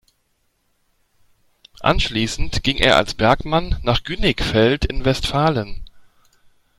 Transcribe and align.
Anschließend 1.81 2.63
ging 2.63 2.77
er 2.77 2.95
als 2.97 3.13
Bergmann 3.13 3.77
nach 3.83 4.01
Günnigfeld 4.03 4.83
in 4.83 5.05
Westfalen. 5.05 5.85